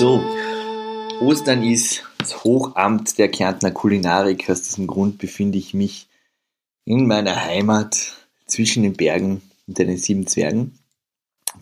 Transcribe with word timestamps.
Ostern 0.00 1.64
ist 1.64 2.04
das 2.18 2.44
Hochamt 2.44 3.18
der 3.18 3.28
Kärntner 3.28 3.72
Kulinarik. 3.72 4.48
Aus 4.48 4.62
diesem 4.62 4.86
Grund 4.86 5.18
befinde 5.18 5.58
ich 5.58 5.74
mich 5.74 6.06
in 6.84 7.08
meiner 7.08 7.34
Heimat 7.34 8.16
zwischen 8.46 8.84
den 8.84 8.92
Bergen 8.92 9.42
und 9.66 9.78
den 9.78 9.96
sieben 9.96 10.28
Zwergen. 10.28 10.78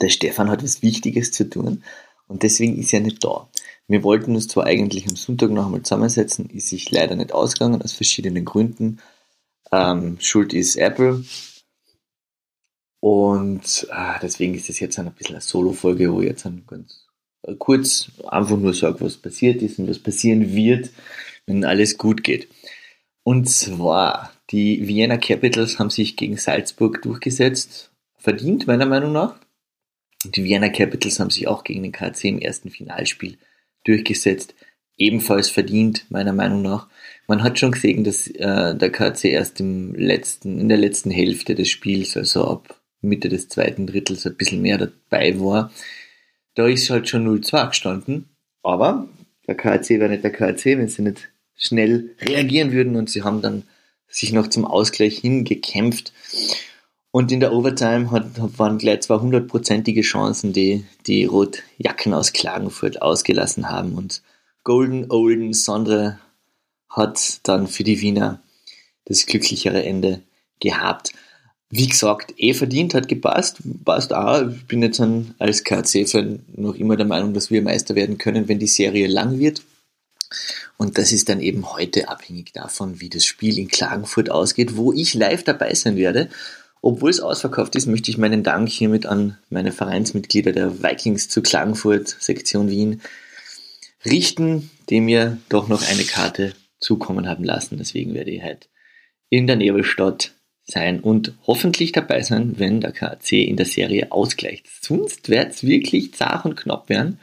Der 0.03 0.11
Stefan 0.11 0.51
hat 0.51 0.63
was 0.63 0.83
Wichtiges 0.83 1.33
zu 1.33 1.49
tun 1.49 1.83
und 2.29 2.43
deswegen 2.43 2.77
ist 2.79 2.93
er 2.93 3.01
nicht 3.01 3.25
da. 3.25 3.49
Wir 3.89 4.03
wollten 4.03 4.35
uns 4.35 4.49
zwar 4.49 4.65
eigentlich 4.65 5.09
am 5.09 5.17
Sonntag 5.17 5.51
noch 5.51 5.65
einmal 5.65 5.83
zusammensetzen, 5.83 6.51
ist 6.51 6.69
sich 6.69 6.91
leider 6.91 7.15
nicht 7.15 7.33
ausgegangen, 7.33 7.81
aus 7.81 7.93
verschiedenen 7.93 8.45
Gründen. 8.45 8.99
Ähm, 9.73 10.19
Schuld 10.21 10.53
ist 10.53 10.77
Apple. 10.77 11.25
Und 13.01 13.87
äh, 13.91 14.19
deswegen 14.21 14.55
ist 14.55 14.69
das 14.69 14.81
jetzt 14.81 14.99
ein 14.99 15.11
bisschen 15.13 15.37
eine 15.37 15.43
Solo-Folge, 15.43 16.13
wo 16.13 16.21
ich 16.21 16.29
jetzt 16.29 16.45
ganz 16.45 16.61
äh, 16.61 17.06
kurz 17.59 18.11
einfach 18.27 18.57
nur 18.57 18.75
sage, 18.75 19.01
was 19.01 19.17
passiert 19.17 19.63
ist 19.63 19.79
und 19.79 19.89
was 19.89 19.99
passieren 19.99 20.55
wird, 20.55 20.91
wenn 21.47 21.65
alles 21.65 21.99
gut 21.99 22.23
geht. 22.25 22.49
Und 23.23 23.49
zwar, 23.49 24.33
die 24.51 24.87
Vienna 24.87 25.17
Capitals 25.17 25.79
haben 25.79 25.91
sich 25.91 26.17
gegen 26.17 26.37
Salzburg 26.37 27.03
durchgesetzt. 27.03 27.91
Verdient, 28.17 28.67
meiner 28.67 28.87
Meinung 28.87 29.13
nach. 29.13 29.37
Die 30.25 30.45
Vienna 30.45 30.69
Capitals 30.69 31.21
haben 31.21 31.31
sich 31.31 31.49
auch 31.49 31.65
gegen 31.65 31.83
den 31.83 31.93
KC 31.93 32.25
im 32.25 32.39
ersten 32.39 32.71
Finalspiel 32.71 33.39
durchgesetzt. 33.85 34.55
Ebenfalls 34.97 35.51
verdient, 35.51 36.07
meiner 36.09 36.33
Meinung 36.33 36.63
nach. 36.63 36.89
Man 37.29 37.43
hat 37.43 37.59
schon 37.59 37.73
gesehen, 37.73 38.05
dass 38.05 38.29
äh, 38.29 38.75
der 38.75 38.91
KC 38.91 39.25
erst 39.27 39.61
im 39.61 39.95
letzten, 39.95 40.59
in 40.61 40.69
der 40.69 40.79
letzten 40.79 41.11
Hälfte 41.11 41.55
des 41.55 41.69
Spiels, 41.69 42.17
also 42.17 42.47
ab 42.47 42.81
Mitte 43.01 43.29
des 43.29 43.49
zweiten 43.49 43.87
Drittels, 43.87 44.27
ein 44.27 44.37
bisschen 44.37 44.63
mehr 44.63 44.79
dabei 44.79 45.39
war. 45.39 45.71
Da 46.57 46.67
ist 46.67 46.91
halt 46.91 47.09
schon 47.09 47.29
0-2 47.29 47.69
gestanden. 47.69 48.29
Aber 48.65 49.09
der 49.47 49.55
KC 49.55 50.01
wäre 50.01 50.09
nicht 50.09 50.25
der 50.25 50.33
KC, 50.33 50.79
wenn 50.79 50.89
sie 50.89 51.03
nicht 51.03 51.29
schnell 51.55 52.17
reagieren 52.21 52.73
würden 52.73 52.97
und 52.97 53.09
sie 53.09 53.23
haben 53.23 53.41
dann 53.41 53.63
sich 54.09 54.33
noch 54.33 54.49
zum 54.49 54.65
Ausgleich 54.65 55.19
hingekämpft. 55.19 56.13
Und 57.11 57.33
in 57.33 57.41
der 57.41 57.53
Overtime 57.53 58.11
hat, 58.11 58.59
waren 58.59 58.79
gleich 58.79 59.03
zwei 59.03 59.19
hundertprozentige 59.19 60.03
Chancen, 60.03 60.53
die 60.53 60.85
die 61.07 61.25
Rotjacken 61.25 62.13
aus 62.13 62.33
Klagenfurt 62.33 63.01
ausgelassen 63.01 63.71
haben. 63.71 63.95
Und 63.95 64.23
Golden 64.65 65.11
Olden 65.11 65.53
Sondre 65.53 66.19
hat 66.91 67.41
dann 67.45 67.69
für 67.69 67.85
die 67.85 68.01
Wiener 68.01 68.43
das 69.05 69.27
glücklichere 69.27 69.85
Ende 69.85 70.23
gehabt. 70.61 71.13
Wie 71.69 71.89
gesagt, 71.89 72.33
eh 72.37 72.55
verdient, 72.55 72.95
hat 72.95 73.09
gepasst, 73.09 73.59
passt 73.85 74.15
auch. 74.15 74.49
Ich 74.49 74.67
bin 74.67 74.83
jetzt 74.83 75.03
als 75.39 75.65
KC-Fan 75.65 76.45
noch 76.55 76.77
immer 76.77 76.97
der 76.97 77.07
Meinung, 77.07 77.35
dass 77.35 77.51
wir 77.51 77.61
Meister 77.61 77.95
werden 77.97 78.19
können, 78.19 78.49
wenn 78.49 78.61
die 78.61 78.69
Serie 78.69 79.09
lang 79.09 79.39
wird. 79.39 79.63
Und 80.77 80.99
das 80.99 81.13
ist 81.13 81.29
dann 81.29 81.41
eben 81.41 81.73
heute 81.73 82.09
abhängig 82.09 82.53
davon, 82.53 83.01
wie 83.01 83.09
das 83.09 83.25
Spiel 83.25 83.59
in 83.59 83.69
Klagenfurt 83.69 84.31
ausgeht, 84.31 84.77
wo 84.77 84.93
ich 84.93 85.15
live 85.15 85.43
dabei 85.43 85.75
sein 85.75 85.97
werde. 85.97 86.29
Obwohl 86.83 87.11
es 87.11 87.21
ausverkauft 87.21 87.75
ist, 87.75 87.87
möchte 87.87 88.11
ich 88.11 88.19
meinen 88.19 88.45
Dank 88.45 88.69
hiermit 88.69 89.07
an 89.07 89.39
meine 89.49 89.73
Vereinsmitglieder 89.73 90.53
der 90.53 90.83
Vikings 90.83 91.29
zu 91.29 91.43
Klagenfurt, 91.43 92.09
Sektion 92.21 92.71
Wien, 92.71 93.01
richten, 94.05 94.71
die 94.89 95.01
mir 95.01 95.39
doch 95.49 95.67
noch 95.67 95.83
eine 95.83 96.05
Karte 96.05 96.53
zukommen 96.79 97.29
haben 97.29 97.43
lassen. 97.43 97.79
Deswegen 97.79 98.15
werde 98.15 98.31
ich 98.31 98.43
halt 98.43 98.69
in 99.31 99.49
der 99.49 99.57
Nebelstadt 99.57 100.33
sein 100.67 101.01
und 101.01 101.35
hoffentlich 101.47 101.93
dabei 101.93 102.23
sein, 102.23 102.59
wenn 102.59 102.81
der 102.81 102.93
KC 102.93 103.45
in 103.45 103.57
der 103.57 103.67
Serie 103.67 104.11
ausgleicht. 104.11 104.67
Sonst 104.83 105.29
wird 105.29 105.53
es 105.53 105.63
wirklich 105.63 106.15
zart 106.15 106.45
und 106.45 106.57
knapp 106.57 106.89
werden. 106.89 107.21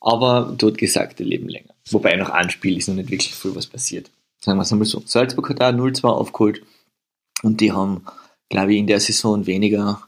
Aber 0.00 0.54
dort 0.56 0.78
gesagte 0.78 1.22
leben 1.22 1.48
länger. 1.48 1.74
Wobei 1.90 2.16
noch 2.16 2.30
ein 2.30 2.50
Spiel 2.50 2.76
ist 2.76 2.88
noch 2.88 2.94
nicht 2.94 3.10
wirklich 3.10 3.34
viel 3.34 3.54
was 3.54 3.66
passiert. 3.66 4.10
Sagen 4.40 4.58
wir 4.58 4.62
es 4.62 4.72
einmal 4.72 4.86
so. 4.86 5.02
Salzburg 5.04 5.50
hat 5.50 5.60
da 5.60 5.68
0-2 5.70 6.04
aufgeholt 6.04 6.62
und 7.42 7.60
die 7.60 7.72
haben 7.72 8.04
glaube 8.48 8.72
ich, 8.72 8.78
in 8.78 8.86
der 8.86 9.00
Saison 9.00 9.46
weniger 9.46 10.06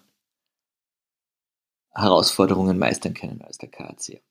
Herausforderungen 1.92 2.78
meistern 2.78 3.14
können 3.14 3.42
als 3.42 3.58
der 3.58 3.70
KAC. 3.70 4.22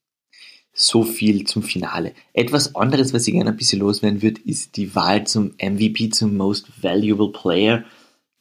So 0.78 1.04
viel 1.04 1.44
zum 1.44 1.62
Finale. 1.62 2.12
Etwas 2.34 2.74
anderes, 2.74 3.14
was 3.14 3.26
ich 3.26 3.32
gerne 3.32 3.48
ein 3.48 3.56
bisschen 3.56 3.80
loswerden 3.80 4.20
würde, 4.20 4.42
ist 4.42 4.76
die 4.76 4.94
Wahl 4.94 5.26
zum 5.26 5.54
MVP, 5.58 6.10
zum 6.10 6.36
Most 6.36 6.82
Valuable 6.82 7.32
Player. 7.32 7.82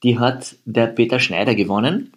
Die 0.03 0.19
hat 0.19 0.57
der 0.65 0.87
Peter 0.87 1.21
Schneider 1.21 1.55
gewonnen. 1.55 2.11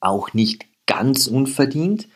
Auch 0.00 0.34
nicht 0.34 0.66
ganz 0.86 1.28
unverdient. 1.28 2.08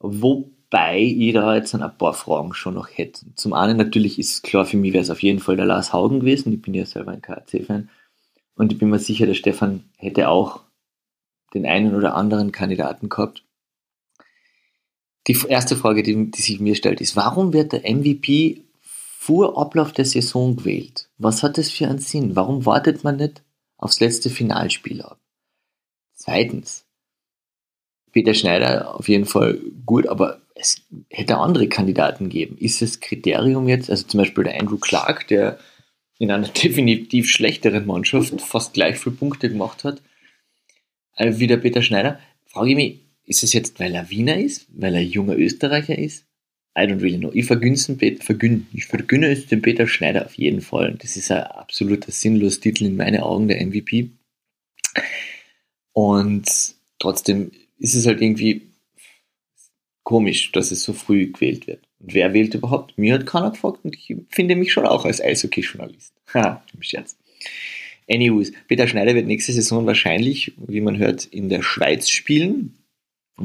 Wobei 0.00 1.00
ich 1.00 1.32
da 1.32 1.56
jetzt 1.56 1.74
ein 1.74 1.96
paar 1.96 2.12
Fragen 2.12 2.52
schon 2.52 2.74
noch 2.74 2.88
hätte. 2.92 3.24
Zum 3.36 3.54
einen 3.54 3.78
natürlich 3.78 4.18
ist 4.18 4.42
klar, 4.42 4.66
für 4.66 4.76
mich 4.76 4.92
wäre 4.92 5.02
es 5.02 5.10
auf 5.10 5.22
jeden 5.22 5.40
Fall 5.40 5.56
der 5.56 5.64
Lars 5.64 5.94
Haugen 5.94 6.20
gewesen. 6.20 6.52
Ich 6.52 6.60
bin 6.60 6.74
ja 6.74 6.84
selber 6.84 7.12
ein 7.12 7.22
KAC-Fan. 7.22 7.88
Und 8.54 8.70
ich 8.70 8.78
bin 8.78 8.90
mir 8.90 8.98
sicher, 8.98 9.24
der 9.24 9.32
Stefan 9.32 9.84
hätte 9.96 10.28
auch 10.28 10.60
den 11.54 11.64
einen 11.64 11.94
oder 11.94 12.14
anderen 12.14 12.52
Kandidaten 12.52 13.08
gehabt. 13.08 13.44
Die 15.30 15.38
erste 15.48 15.76
Frage, 15.76 16.02
die, 16.02 16.28
die 16.32 16.42
sich 16.42 16.58
mir 16.58 16.74
stellt, 16.74 17.00
ist, 17.00 17.14
warum 17.14 17.52
wird 17.52 17.70
der 17.70 17.88
MVP 17.88 18.64
vor 18.82 19.56
Ablauf 19.56 19.92
der 19.92 20.04
Saison 20.04 20.56
gewählt? 20.56 21.08
Was 21.18 21.44
hat 21.44 21.56
das 21.56 21.70
für 21.70 21.86
einen 21.86 22.00
Sinn? 22.00 22.34
Warum 22.34 22.66
wartet 22.66 23.04
man 23.04 23.16
nicht 23.16 23.44
aufs 23.76 24.00
letzte 24.00 24.28
Finalspiel 24.28 25.02
ab? 25.02 25.20
Zweitens, 26.14 26.84
Peter 28.10 28.34
Schneider 28.34 28.96
auf 28.98 29.08
jeden 29.08 29.24
Fall 29.24 29.60
gut, 29.86 30.08
aber 30.08 30.40
es 30.56 30.82
hätte 31.08 31.38
andere 31.38 31.68
Kandidaten 31.68 32.28
geben. 32.28 32.58
Ist 32.58 32.82
das 32.82 32.98
Kriterium 32.98 33.68
jetzt, 33.68 33.88
also 33.88 34.08
zum 34.08 34.18
Beispiel 34.18 34.42
der 34.42 34.60
Andrew 34.60 34.78
Clark, 34.78 35.28
der 35.28 35.60
in 36.18 36.32
einer 36.32 36.48
definitiv 36.64 37.30
schlechteren 37.30 37.86
Mannschaft 37.86 38.40
fast 38.40 38.74
gleich 38.74 38.98
viele 38.98 39.14
Punkte 39.14 39.48
gemacht 39.48 39.84
hat 39.84 40.02
äh, 41.14 41.34
wie 41.36 41.46
der 41.46 41.58
Peter 41.58 41.82
Schneider, 41.82 42.18
frage 42.46 42.70
ich 42.70 42.76
mich, 42.76 43.09
ist 43.30 43.44
es 43.44 43.52
jetzt, 43.52 43.78
weil 43.78 43.94
er 43.94 44.10
Wiener 44.10 44.38
ist, 44.38 44.66
weil 44.74 44.96
er 44.96 45.04
junger 45.04 45.36
Österreicher 45.36 45.96
ist? 45.96 46.26
I 46.76 46.82
don't 46.82 47.00
really 47.00 47.18
know. 47.18 47.30
Ich 47.32 47.46
vergünste 47.46 47.96
vergün, 48.20 48.66
ich 48.72 48.86
vergünne 48.86 49.28
es 49.28 49.46
dem 49.46 49.62
Peter 49.62 49.86
Schneider 49.86 50.26
auf 50.26 50.34
jeden 50.34 50.60
Fall. 50.60 50.96
Das 51.00 51.16
ist 51.16 51.30
ein 51.30 51.44
absoluter 51.44 52.10
sinnlos 52.10 52.58
Titel 52.58 52.86
in 52.86 52.96
meinen 52.96 53.20
Augen, 53.20 53.46
der 53.46 53.64
MVP. 53.64 54.10
Und 55.92 56.74
trotzdem 56.98 57.52
ist 57.78 57.94
es 57.94 58.06
halt 58.06 58.20
irgendwie 58.20 58.62
komisch, 60.02 60.50
dass 60.50 60.72
es 60.72 60.82
so 60.82 60.92
früh 60.92 61.30
gewählt 61.30 61.68
wird. 61.68 61.84
Und 62.00 62.14
wer 62.14 62.34
wählt 62.34 62.54
überhaupt? 62.54 62.98
Mir 62.98 63.14
hat 63.14 63.26
keiner 63.26 63.52
gefragt 63.52 63.84
und 63.84 63.94
ich 63.94 64.16
finde 64.28 64.56
mich 64.56 64.72
schon 64.72 64.86
auch 64.86 65.04
als 65.04 65.20
Eishockey-Journalist. 65.20 66.12
Ha, 66.34 66.64
im 66.72 66.82
Scherz. 66.82 67.16
Anyways, 68.08 68.52
Peter 68.66 68.88
Schneider 68.88 69.14
wird 69.14 69.26
nächste 69.26 69.52
Saison 69.52 69.86
wahrscheinlich, 69.86 70.52
wie 70.56 70.80
man 70.80 70.98
hört, 70.98 71.26
in 71.26 71.48
der 71.48 71.62
Schweiz 71.62 72.08
spielen, 72.08 72.76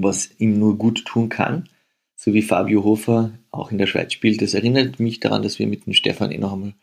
was 0.03 0.29
ihm 0.37 0.59
nur 0.59 0.77
gut 0.77 1.05
tun 1.05 1.29
kann. 1.29 1.69
So 2.15 2.33
wie 2.33 2.41
Fabio 2.41 2.83
Hofer 2.83 3.31
auch 3.51 3.71
in 3.71 3.77
der 3.77 3.87
Schweiz 3.87 4.13
spielt. 4.13 4.41
Das 4.41 4.53
erinnert 4.53 4.99
mich 4.99 5.19
daran, 5.19 5.43
dass 5.43 5.59
wir 5.59 5.67
mit 5.67 5.85
dem 5.85 5.93
Stefan 5.93 6.31
eh 6.31 6.37
noch 6.37 6.53
einmal 6.53 6.73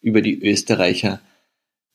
über 0.00 0.20
die 0.20 0.42
Österreicher 0.42 1.20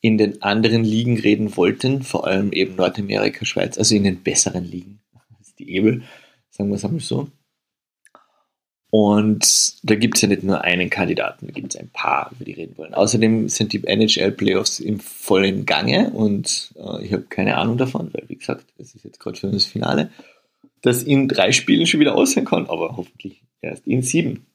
in 0.01 0.17
den 0.17 0.41
anderen 0.41 0.83
Ligen 0.83 1.19
reden 1.19 1.57
wollten, 1.57 2.03
vor 2.03 2.27
allem 2.27 2.51
eben 2.53 2.75
Nordamerika, 2.75 3.45
Schweiz, 3.45 3.77
also 3.77 3.95
in 3.95 4.03
den 4.03 4.23
besseren 4.23 4.63
Ligen. 4.63 4.99
Ist 5.41 5.59
die 5.59 5.71
Ebel, 5.71 6.03
sagen 6.49 6.69
wir 6.69 6.75
es 6.75 6.85
einmal 6.85 6.99
so. 6.99 7.29
Und 8.89 9.83
da 9.83 9.95
gibt 9.95 10.15
es 10.15 10.21
ja 10.21 10.29
nicht 10.29 10.44
nur 10.44 10.62
einen 10.62 10.89
Kandidaten, 10.89 11.47
da 11.47 11.51
gibt 11.51 11.73
es 11.73 11.80
ein 11.80 11.89
paar, 11.89 12.31
über 12.31 12.45
die 12.45 12.53
reden 12.53 12.77
wollen. 12.77 12.94
Außerdem 12.94 13.50
sind 13.50 13.73
die 13.73 13.85
NHL-Playoffs 13.85 14.80
im 14.80 15.00
vollen 15.00 15.65
Gange 15.65 16.12
und 16.12 16.73
äh, 16.77 17.03
ich 17.03 17.12
habe 17.12 17.23
keine 17.23 17.57
Ahnung 17.57 17.77
davon, 17.77 18.13
weil 18.13 18.23
wie 18.30 18.38
gesagt, 18.38 18.65
es 18.77 18.95
ist 18.95 19.03
jetzt 19.03 19.19
gerade 19.19 19.45
uns 19.47 19.56
das 19.56 19.65
Finale, 19.65 20.09
das 20.81 21.03
in 21.03 21.27
drei 21.27 21.51
Spielen 21.51 21.88
schon 21.88 22.00
wieder 22.00 22.15
aussehen 22.15 22.45
kann, 22.45 22.68
aber 22.68 22.97
hoffentlich 22.97 23.44
erst 23.62 23.88
in 23.88 24.01
sieben. 24.01 24.45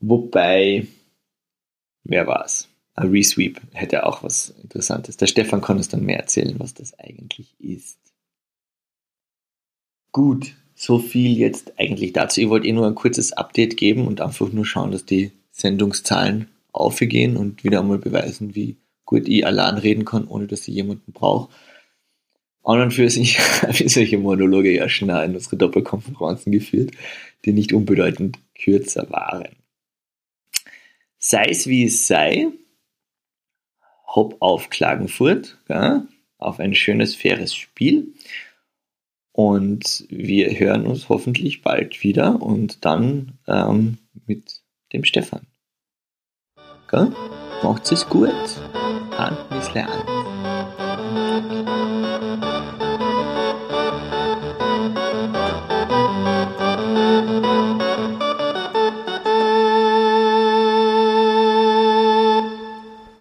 Wobei, 0.00 0.86
wer 2.04 2.26
war's? 2.26 2.68
Ein 2.94 3.10
Resweep 3.10 3.60
hätte 3.72 4.06
auch 4.06 4.22
was 4.22 4.50
Interessantes. 4.62 5.16
Der 5.16 5.26
Stefan 5.26 5.60
kann 5.60 5.76
uns 5.76 5.88
dann 5.88 6.04
mehr 6.04 6.18
erzählen, 6.18 6.58
was 6.58 6.74
das 6.74 6.98
eigentlich 6.98 7.54
ist. 7.58 7.98
Gut, 10.12 10.54
so 10.74 10.98
viel 10.98 11.36
jetzt 11.36 11.78
eigentlich 11.78 12.12
dazu. 12.14 12.40
Ich 12.40 12.48
wollte 12.48 12.66
eh 12.66 12.72
nur 12.72 12.86
ein 12.86 12.94
kurzes 12.94 13.32
Update 13.32 13.76
geben 13.76 14.06
und 14.06 14.20
einfach 14.20 14.50
nur 14.50 14.64
schauen, 14.64 14.92
dass 14.92 15.04
die 15.04 15.32
Sendungszahlen 15.50 16.48
aufgehen 16.72 17.36
und 17.36 17.64
wieder 17.64 17.80
einmal 17.80 17.98
beweisen, 17.98 18.54
wie 18.54 18.76
gut 19.04 19.28
ich 19.28 19.46
allein 19.46 19.78
reden 19.78 20.04
kann, 20.04 20.26
ohne 20.26 20.46
dass 20.46 20.68
ich 20.68 20.74
jemanden 20.74 21.12
brauche. 21.12 21.50
An 22.66 22.80
und 22.80 22.90
für 22.90 23.08
sich 23.08 23.38
ich 23.68 23.92
solche 23.92 24.18
Monologe 24.18 24.74
ja 24.74 24.88
schon 24.88 25.08
in 25.08 25.34
unsere 25.34 25.56
Doppelkonferenzen 25.56 26.50
geführt, 26.50 26.90
die 27.44 27.52
nicht 27.52 27.72
unbedeutend 27.72 28.38
kürzer 28.60 29.08
waren. 29.10 29.54
Sei 31.18 31.44
es 31.44 31.68
wie 31.68 31.84
es 31.84 32.08
sei, 32.08 32.48
hopp 34.06 34.36
auf 34.40 34.68
Klagenfurt, 34.68 35.58
ja, 35.68 36.06
auf 36.38 36.58
ein 36.58 36.74
schönes, 36.74 37.14
faires 37.14 37.54
Spiel. 37.54 38.08
Und 39.30 40.06
wir 40.08 40.58
hören 40.58 40.86
uns 40.86 41.08
hoffentlich 41.08 41.62
bald 41.62 42.02
wieder 42.02 42.42
und 42.42 42.84
dann 42.84 43.38
ähm, 43.46 43.98
mit 44.26 44.60
dem 44.92 45.04
Stefan. 45.04 45.46
Gell? 46.90 47.12
Macht's 47.62 47.92
es 47.92 48.08
gut. 48.08 48.32
Hand 49.12 49.48
bis 49.50 49.68
an. 49.74 50.25